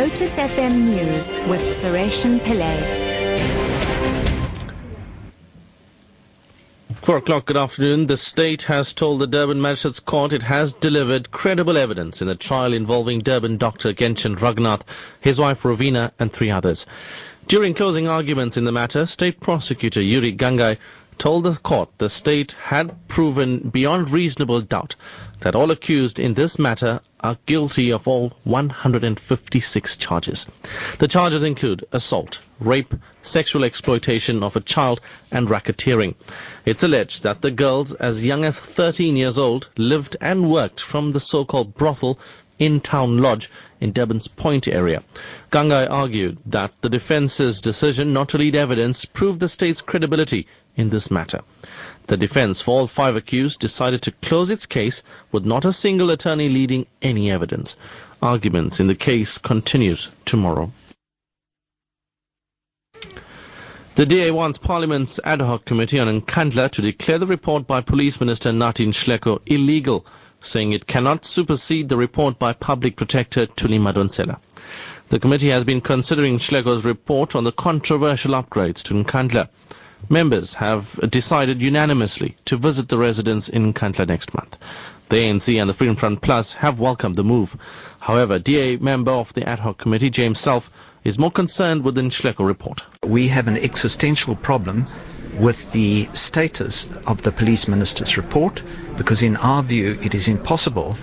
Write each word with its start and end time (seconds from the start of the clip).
Lotus 0.00 0.30
FM 0.30 0.84
News 0.84 1.26
with 1.46 1.60
Sureshan 1.60 2.38
Pillay. 2.40 2.74
Four 7.02 7.18
o'clock, 7.18 7.44
good 7.44 7.58
afternoon. 7.58 8.06
The 8.06 8.16
state 8.16 8.62
has 8.62 8.94
told 8.94 9.20
the 9.20 9.26
Durban 9.26 9.60
Magistrates 9.60 10.00
Court 10.00 10.32
it 10.32 10.42
has 10.44 10.72
delivered 10.72 11.30
credible 11.30 11.76
evidence 11.76 12.22
in 12.22 12.28
the 12.28 12.34
trial 12.34 12.72
involving 12.72 13.18
Durban 13.18 13.58
doctor 13.58 13.92
Genshin 13.92 14.36
Raghunath, 14.36 14.84
his 15.20 15.38
wife 15.38 15.64
Rovina, 15.64 16.12
and 16.18 16.32
three 16.32 16.50
others. 16.50 16.86
During 17.46 17.74
closing 17.74 18.08
arguments 18.08 18.56
in 18.56 18.64
the 18.64 18.72
matter, 18.72 19.04
State 19.04 19.38
Prosecutor 19.38 20.00
Yuri 20.00 20.32
Gangai 20.32 20.78
told 21.20 21.44
the 21.44 21.52
court 21.52 21.90
the 21.98 22.08
state 22.08 22.52
had 22.52 23.06
proven 23.06 23.58
beyond 23.68 24.10
reasonable 24.10 24.62
doubt 24.62 24.96
that 25.40 25.54
all 25.54 25.70
accused 25.70 26.18
in 26.18 26.32
this 26.32 26.58
matter 26.58 26.98
are 27.20 27.36
guilty 27.44 27.92
of 27.92 28.08
all 28.08 28.32
156 28.44 29.96
charges. 29.98 30.46
The 30.98 31.08
charges 31.08 31.42
include 31.42 31.84
assault, 31.92 32.40
rape, 32.58 32.94
sexual 33.20 33.64
exploitation 33.64 34.42
of 34.42 34.56
a 34.56 34.60
child, 34.60 35.02
and 35.30 35.46
racketeering. 35.46 36.14
It's 36.64 36.84
alleged 36.84 37.24
that 37.24 37.42
the 37.42 37.50
girls, 37.50 37.92
as 37.92 38.24
young 38.24 38.46
as 38.46 38.58
13 38.58 39.14
years 39.16 39.38
old, 39.38 39.68
lived 39.76 40.16
and 40.22 40.50
worked 40.50 40.80
from 40.80 41.12
the 41.12 41.20
so-called 41.20 41.74
brothel 41.74 42.18
in 42.60 42.78
Town 42.78 43.18
Lodge 43.18 43.50
in 43.80 43.92
Durban's 43.92 44.28
Point 44.28 44.68
area. 44.68 45.02
Gangai 45.50 45.90
argued 45.90 46.38
that 46.46 46.72
the 46.82 46.90
defense's 46.90 47.60
decision 47.60 48.12
not 48.12 48.28
to 48.28 48.38
lead 48.38 48.54
evidence 48.54 49.04
proved 49.06 49.40
the 49.40 49.48
state's 49.48 49.80
credibility 49.80 50.46
in 50.76 50.90
this 50.90 51.10
matter. 51.10 51.40
The 52.06 52.16
defense 52.16 52.60
for 52.60 52.80
all 52.80 52.86
five 52.86 53.16
accused 53.16 53.60
decided 53.60 54.02
to 54.02 54.12
close 54.12 54.50
its 54.50 54.66
case 54.66 55.02
with 55.32 55.44
not 55.46 55.64
a 55.64 55.72
single 55.72 56.10
attorney 56.10 56.48
leading 56.48 56.86
any 57.00 57.30
evidence. 57.30 57.76
Arguments 58.22 58.78
in 58.78 58.86
the 58.86 58.94
case 58.94 59.38
continues 59.38 60.08
tomorrow. 60.24 60.70
The 63.94 64.06
DA 64.06 64.30
wants 64.30 64.58
Parliament's 64.58 65.18
ad 65.24 65.40
hoc 65.40 65.64
committee 65.64 65.98
on 65.98 66.20
Nkandla 66.20 66.70
to 66.72 66.82
declare 66.82 67.18
the 67.18 67.26
report 67.26 67.66
by 67.66 67.80
Police 67.80 68.20
Minister 68.20 68.50
Nathi 68.50 68.86
Nhleko 68.86 69.40
illegal, 69.46 70.06
saying 70.50 70.72
it 70.72 70.86
cannot 70.86 71.24
supersede 71.24 71.88
the 71.88 71.96
report 71.96 72.38
by 72.38 72.52
Public 72.52 72.96
Protector 72.96 73.46
Thuli 73.46 73.78
Madonsela. 73.78 74.38
The 75.08 75.18
committee 75.18 75.50
has 75.50 75.64
been 75.64 75.80
considering 75.80 76.38
Nhleko's 76.38 76.84
report 76.84 77.34
on 77.34 77.44
the 77.44 77.52
controversial 77.52 78.32
upgrades 78.32 78.82
to 78.84 78.94
Nkandla. 78.94 79.48
Members 80.08 80.54
have 80.54 80.98
decided 81.10 81.62
unanimously 81.62 82.36
to 82.46 82.56
visit 82.56 82.88
the 82.88 82.98
residents 82.98 83.48
in 83.48 83.72
Nkandla 83.72 84.08
next 84.08 84.34
month. 84.34 84.58
The 85.08 85.16
ANC 85.16 85.60
and 85.60 85.68
the 85.68 85.74
Freedom 85.74 85.96
Front 85.96 86.20
Plus 86.20 86.52
have 86.54 86.78
welcomed 86.78 87.16
the 87.16 87.24
move. 87.24 87.56
However, 87.98 88.38
DA 88.38 88.76
member 88.76 89.10
of 89.10 89.32
the 89.34 89.48
ad 89.48 89.58
hoc 89.58 89.78
committee, 89.78 90.10
James 90.10 90.38
Selfe, 90.38 90.70
is 91.02 91.18
more 91.18 91.30
concerned 91.30 91.82
with 91.82 91.94
the 91.94 92.02
Nhleko 92.02 92.46
report. 92.46 92.82
We 93.04 93.28
have 93.28 93.48
an 93.48 93.56
existential 93.56 94.36
problem 94.36 94.86
with 95.38 95.72
the 95.72 96.08
status 96.12 96.88
of 97.06 97.22
the 97.22 97.32
police 97.32 97.68
minister's 97.68 98.16
report 98.16 98.62
because 98.96 99.22
in 99.22 99.36
our 99.36 99.62
view 99.62 99.98
it 100.02 100.14
is 100.14 100.28
impossible 100.28 100.96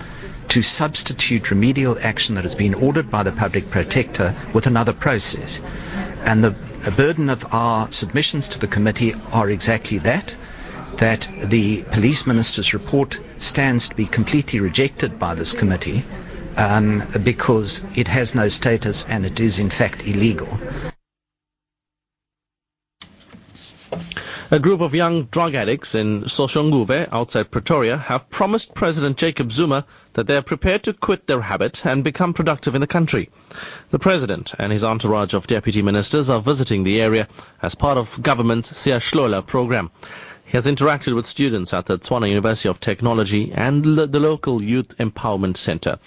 to 0.48 0.62
substitute 0.62 1.50
remedial 1.50 1.98
action 2.00 2.34
that 2.34 2.44
has 2.44 2.54
been 2.54 2.74
ordered 2.74 3.10
by 3.10 3.22
the 3.22 3.32
public 3.32 3.70
protector 3.70 4.34
with 4.54 4.66
another 4.66 4.92
process. 4.94 5.60
And 6.24 6.42
the 6.42 6.54
burden 6.96 7.28
of 7.28 7.52
our 7.52 7.90
submissions 7.92 8.48
to 8.48 8.58
the 8.58 8.66
committee 8.66 9.14
are 9.32 9.50
exactly 9.50 9.98
that 9.98 10.36
that 10.96 11.28
the 11.44 11.82
police 11.92 12.26
minister's 12.26 12.74
report 12.74 13.20
stands 13.36 13.88
to 13.88 13.94
be 13.94 14.04
completely 14.06 14.58
rejected 14.58 15.16
by 15.18 15.34
this 15.34 15.52
committee 15.52 16.02
um, 16.56 17.04
because 17.22 17.84
it 17.94 18.08
has 18.08 18.34
no 18.34 18.48
status 18.48 19.06
and 19.06 19.24
it 19.24 19.38
is 19.38 19.58
in 19.60 19.70
fact 19.70 20.02
illegal. 20.04 20.48
A 24.50 24.58
group 24.58 24.80
of 24.80 24.94
young 24.94 25.24
drug 25.24 25.54
addicts 25.54 25.94
in 25.94 26.22
Soshanguve 26.22 27.08
outside 27.12 27.50
Pretoria 27.50 27.98
have 27.98 28.30
promised 28.30 28.74
President 28.74 29.18
Jacob 29.18 29.52
Zuma 29.52 29.84
that 30.14 30.26
they 30.26 30.38
are 30.38 30.42
prepared 30.42 30.84
to 30.84 30.94
quit 30.94 31.26
their 31.26 31.42
habit 31.42 31.84
and 31.84 32.02
become 32.02 32.32
productive 32.32 32.74
in 32.74 32.80
the 32.80 32.86
country. 32.86 33.28
The 33.90 33.98
president 33.98 34.54
and 34.58 34.72
his 34.72 34.84
entourage 34.84 35.34
of 35.34 35.46
deputy 35.46 35.82
ministers 35.82 36.30
are 36.30 36.40
visiting 36.40 36.82
the 36.82 36.98
area 36.98 37.28
as 37.60 37.74
part 37.74 37.98
of 37.98 38.22
government's 38.22 38.72
Siyahlola 38.72 39.46
program. 39.46 39.90
He 40.46 40.52
has 40.52 40.66
interacted 40.66 41.14
with 41.14 41.26
students 41.26 41.74
at 41.74 41.84
the 41.84 41.98
Tshwane 41.98 42.30
University 42.30 42.70
of 42.70 42.80
Technology 42.80 43.52
and 43.52 43.84
the 43.84 44.18
local 44.18 44.62
Youth 44.62 44.96
Empowerment 44.96 45.58
Center. 45.58 45.98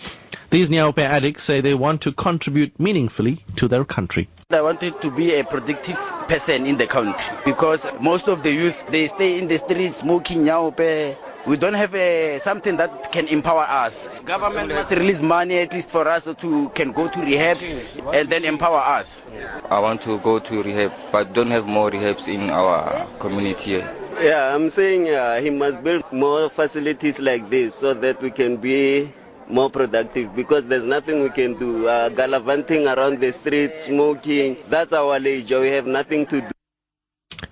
These 0.51 0.69
Nyaope 0.69 0.97
addicts 0.97 1.45
say 1.45 1.61
they 1.61 1.73
want 1.73 2.01
to 2.01 2.11
contribute 2.11 2.77
meaningfully 2.77 3.37
to 3.55 3.69
their 3.69 3.85
country. 3.85 4.27
I 4.49 4.61
wanted 4.61 5.01
to 5.01 5.09
be 5.09 5.35
a 5.35 5.45
productive 5.45 5.95
person 6.27 6.65
in 6.65 6.77
the 6.77 6.87
country 6.87 7.37
because 7.45 7.87
most 8.01 8.27
of 8.27 8.43
the 8.43 8.51
youth 8.51 8.75
they 8.89 9.07
stay 9.07 9.39
in 9.39 9.47
the 9.47 9.57
streets 9.57 9.99
smoking 9.99 10.43
Nyaope. 10.43 11.15
We 11.47 11.55
don't 11.55 11.73
have 11.75 11.95
a, 11.95 12.39
something 12.39 12.75
that 12.75 13.13
can 13.13 13.29
empower 13.29 13.61
us. 13.63 14.09
Government 14.25 14.67
must 14.67 14.91
release 14.91 15.21
money 15.21 15.57
at 15.59 15.71
least 15.71 15.87
for 15.87 16.05
us 16.05 16.25
to 16.25 16.69
can 16.75 16.91
go 16.91 17.07
to 17.07 17.19
rehabs 17.19 18.13
and 18.13 18.29
then 18.29 18.43
empower 18.43 18.79
us. 18.79 19.23
I 19.69 19.79
want 19.79 20.01
to 20.01 20.19
go 20.19 20.39
to 20.39 20.63
rehab, 20.63 20.91
but 21.13 21.31
don't 21.31 21.51
have 21.51 21.65
more 21.65 21.89
rehabs 21.89 22.27
in 22.27 22.49
our 22.49 23.07
community. 23.19 23.81
Yeah, 24.21 24.53
I'm 24.53 24.69
saying 24.69 25.09
uh, 25.09 25.39
he 25.39 25.49
must 25.49 25.81
build 25.81 26.03
more 26.11 26.49
facilities 26.49 27.19
like 27.19 27.49
this 27.49 27.73
so 27.73 27.93
that 27.93 28.21
we 28.21 28.31
can 28.31 28.57
be 28.57 29.13
more 29.51 29.69
productive 29.69 30.35
because 30.35 30.67
there's 30.67 30.85
nothing 30.85 31.21
we 31.23 31.29
can 31.29 31.53
do. 31.55 31.87
Uh, 31.87 32.09
gallivanting 32.09 32.87
around 32.87 33.19
the 33.19 33.31
streets, 33.31 33.83
smoking, 33.83 34.57
that's 34.67 34.93
our 34.93 35.19
leisure. 35.19 35.61
We 35.61 35.67
have 35.69 35.87
nothing 35.87 36.25
to 36.27 36.41
do. 36.41 36.47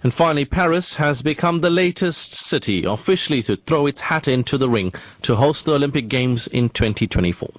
And 0.02 0.14
finally, 0.14 0.46
Paris 0.46 0.96
has 0.96 1.22
become 1.22 1.60
the 1.60 1.70
latest 1.70 2.34
city 2.34 2.86
officially 2.86 3.44
to 3.44 3.58
throw 3.58 3.86
its 3.86 4.00
hat 4.00 4.30
into 4.30 4.58
the 4.58 4.70
ring 4.70 4.94
to 5.24 5.36
host 5.36 5.66
the 5.66 5.74
Olympic 5.74 6.08
Games 6.08 6.48
in 6.48 6.70
2024. 6.70 7.50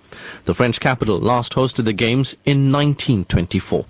The 0.47 0.55
French 0.55 0.81
capital 0.81 1.19
last 1.19 1.53
hosted 1.53 1.85
the 1.85 1.93
Games 1.93 2.35
in 2.47 2.73
1924. 2.73 3.85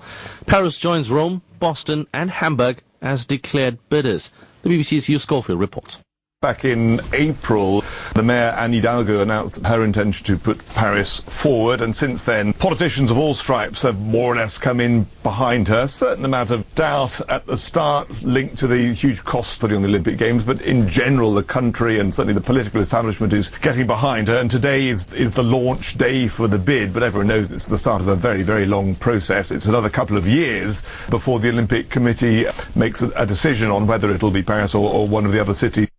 Paris 0.46 0.78
joins 0.78 1.10
Rome, 1.12 1.42
Boston 1.60 2.08
and 2.12 2.28
Hamburg 2.28 2.82
as 3.00 3.26
declared 3.26 3.78
bidders. 3.88 4.32
The 4.62 4.70
BBC's 4.70 5.06
Hugh 5.06 5.20
Schofield 5.20 5.60
reports. 5.60 5.98
Back 6.42 6.64
in 6.64 7.00
April, 7.12 7.84
the 8.14 8.22
mayor, 8.22 8.54
Anne 8.56 8.72
Hidalgo, 8.72 9.20
announced 9.20 9.64
her 9.64 9.84
intention 9.84 10.26
to 10.26 10.36
put 10.36 10.66
Paris 10.74 11.20
forward, 11.20 11.80
and 11.80 11.96
since 11.96 12.24
then, 12.24 12.52
politicians 12.52 13.10
of 13.10 13.18
all 13.18 13.34
stripes 13.34 13.82
have 13.82 14.00
more 14.00 14.32
or 14.32 14.36
less 14.36 14.58
come 14.58 14.80
in 14.80 15.06
behind 15.22 15.68
her. 15.68 15.82
A 15.82 15.88
certain 15.88 16.24
amount 16.24 16.50
of 16.50 16.74
doubt 16.74 17.20
at 17.28 17.46
the 17.46 17.56
start 17.56 18.22
linked 18.22 18.58
to 18.58 18.66
the 18.66 18.92
huge 18.92 19.22
costs 19.22 19.58
putting 19.58 19.76
on 19.76 19.82
the 19.82 19.88
Olympic 19.88 20.18
Games, 20.18 20.44
but 20.44 20.60
in 20.62 20.88
general, 20.88 21.34
the 21.34 21.42
country 21.42 21.98
and 21.98 22.12
certainly 22.12 22.34
the 22.34 22.40
political 22.40 22.80
establishment 22.80 23.32
is 23.32 23.50
getting 23.50 23.86
behind 23.86 24.28
her, 24.28 24.38
and 24.38 24.50
today 24.50 24.88
is, 24.88 25.12
is 25.12 25.32
the 25.32 25.44
launch 25.44 25.96
day 25.96 26.26
for 26.26 26.48
the 26.48 26.58
bid, 26.58 26.92
but 26.92 27.02
everyone 27.02 27.28
knows 27.28 27.52
it's 27.52 27.68
the 27.68 27.78
start 27.78 28.00
of 28.00 28.08
a 28.08 28.16
very, 28.16 28.42
very 28.42 28.66
long 28.66 28.94
process. 28.94 29.50
It's 29.50 29.66
another 29.66 29.90
couple 29.90 30.16
of 30.16 30.26
years 30.26 30.82
before 31.08 31.38
the 31.38 31.50
Olympic 31.50 31.90
Committee 31.90 32.46
makes 32.74 33.02
a, 33.02 33.10
a 33.10 33.26
decision 33.26 33.70
on 33.70 33.86
whether 33.86 34.10
it'll 34.10 34.30
be 34.30 34.42
Paris 34.42 34.74
or, 34.74 34.90
or 34.92 35.06
one 35.06 35.26
of 35.26 35.32
the 35.32 35.40
other 35.40 35.54
cities. 35.54 35.89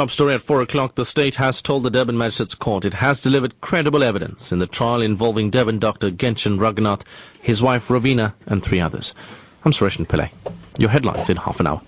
Top 0.00 0.10
story 0.10 0.32
at 0.32 0.40
4 0.40 0.62
o'clock. 0.62 0.94
The 0.94 1.04
state 1.04 1.34
has 1.34 1.60
told 1.60 1.82
the 1.82 1.90
Durban 1.90 2.16
Magistrates 2.16 2.54
Court 2.54 2.86
it 2.86 2.94
has 2.94 3.20
delivered 3.20 3.60
credible 3.60 4.02
evidence 4.02 4.50
in 4.50 4.58
the 4.58 4.66
trial 4.66 5.02
involving 5.02 5.50
Durban 5.50 5.78
doctor 5.78 6.10
Genshin 6.10 6.56
Raghunath, 6.56 7.02
his 7.42 7.60
wife 7.60 7.88
Ravina, 7.88 8.32
and 8.46 8.62
three 8.62 8.80
others. 8.80 9.14
I'm 9.62 9.72
Suresh 9.72 10.02
Pillay. 10.06 10.30
Your 10.78 10.88
headlines 10.88 11.28
in 11.28 11.36
half 11.36 11.60
an 11.60 11.66
hour. 11.66 11.82